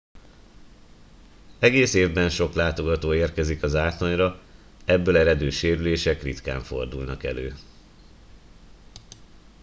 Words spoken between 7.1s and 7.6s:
elő